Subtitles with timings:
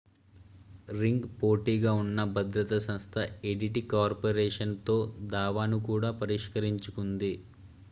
[0.93, 4.97] ring పోటీగా ఉన్న భద్రతా సంస్థ ఏడిటి కార్పొరేషన్ తో
[5.35, 7.33] దావాను కూడా పరిష్కరించుకుంది